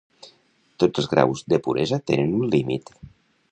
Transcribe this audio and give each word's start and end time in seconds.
Tots 0.83 1.01
els 1.01 1.09
graus 1.11 1.45
de 1.53 1.61
puresa 1.67 2.01
tenen 2.13 2.35
un 2.41 2.51
límit. 2.57 2.93